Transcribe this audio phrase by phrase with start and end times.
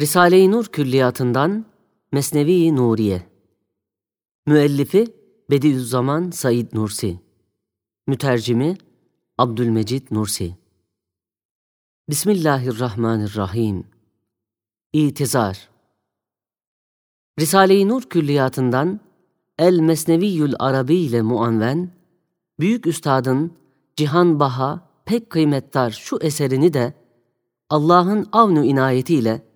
[0.00, 1.64] Risale-i Nur Külliyatından
[2.12, 3.22] Mesnevi Nuriye.
[4.46, 5.06] Müellifi
[5.50, 7.20] Bediüzzaman Said Nursi.
[8.06, 8.76] Mütercimi
[9.38, 10.56] Abdülmecid Nursi.
[12.08, 13.86] Bismillahirrahmanirrahim.
[14.92, 15.68] İtizar.
[17.40, 19.00] Risale-i Nur Külliyatından
[19.58, 21.90] El Mesneviyyül Arabi ile muanven
[22.60, 23.52] Büyük Üstadın
[23.96, 26.94] Cihan Baha pek kıymettar şu eserini de
[27.70, 29.53] Allah'ın avnu inayetiyle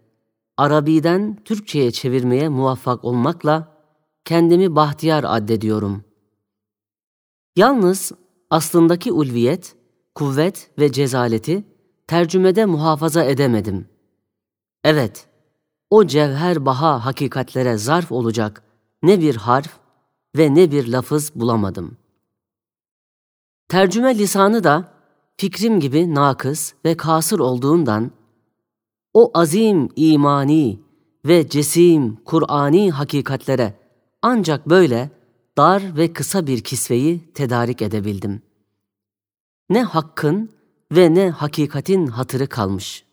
[0.58, 3.76] Arabi'den Türkçe'ye çevirmeye muvaffak olmakla
[4.24, 6.04] kendimi bahtiyar addediyorum.
[7.56, 8.12] Yalnız
[8.50, 9.76] aslındaki ulviyet,
[10.14, 11.64] kuvvet ve cezaleti
[12.06, 13.88] tercümede muhafaza edemedim.
[14.84, 15.28] Evet,
[15.90, 18.62] o cevher baha hakikatlere zarf olacak
[19.02, 19.78] ne bir harf
[20.36, 21.96] ve ne bir lafız bulamadım.
[23.68, 24.92] Tercüme lisanı da
[25.36, 28.17] fikrim gibi nakıs ve kasır olduğundan
[29.14, 30.78] o azim imani
[31.24, 33.74] ve cesim Kur'ani hakikatlere
[34.22, 35.10] ancak böyle
[35.56, 38.42] dar ve kısa bir kisveyi tedarik edebildim.
[39.70, 40.50] Ne hakkın
[40.92, 43.04] ve ne hakikatin hatırı kalmış.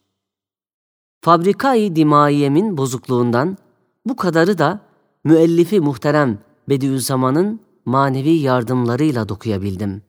[1.21, 3.57] Fabrikayı dimaiyemin bozukluğundan
[4.05, 4.79] bu kadarı da
[5.23, 6.39] müellifi muhterem
[6.69, 10.01] Bediüzzaman'ın manevi yardımlarıyla dokuyabildim.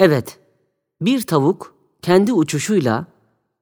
[0.00, 0.38] Evet,
[1.00, 3.06] bir tavuk kendi uçuşuyla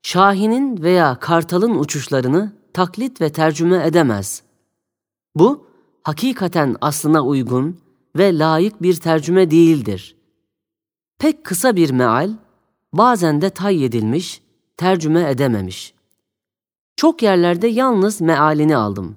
[0.03, 4.43] Şahin'in veya kartalın uçuşlarını taklit ve tercüme edemez.
[5.35, 5.67] Bu,
[6.03, 7.81] hakikaten aslına uygun
[8.17, 10.17] ve layık bir tercüme değildir.
[11.19, 12.31] Pek kısa bir meal,
[12.93, 14.43] bazen de tay edilmiş,
[14.77, 15.95] tercüme edememiş.
[16.97, 19.17] Çok yerlerde yalnız mealini aldım.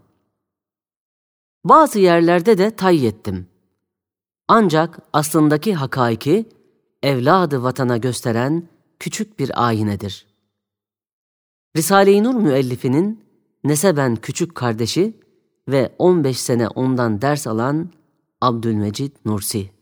[1.64, 3.48] Bazı yerlerde de tay ettim.
[4.48, 6.50] Ancak aslındaki hakaiki,
[7.04, 8.68] evladı vatana gösteren
[9.00, 10.35] küçük bir ayinedir.''
[11.78, 13.24] Risale-i Nur müellifinin
[13.64, 15.14] neseben küçük kardeşi
[15.68, 17.90] ve 15 sene ondan ders alan
[18.42, 19.75] Abdülmecid Nursi.